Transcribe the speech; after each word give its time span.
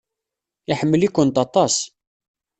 Iḥemmel-ikent 0.71 1.41
aṭas. 1.45 1.75